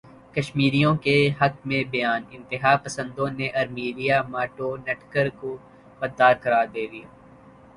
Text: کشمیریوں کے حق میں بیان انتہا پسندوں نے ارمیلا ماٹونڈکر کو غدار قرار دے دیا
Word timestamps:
کشمیریوں 0.35 0.93
کے 0.97 1.13
حق 1.41 1.67
میں 1.67 1.83
بیان 1.91 2.23
انتہا 2.31 2.75
پسندوں 2.83 3.29
نے 3.37 3.47
ارمیلا 3.61 4.21
ماٹونڈکر 4.29 5.29
کو 5.39 5.55
غدار 6.01 6.33
قرار 6.43 6.65
دے 6.75 6.87
دیا 6.91 7.07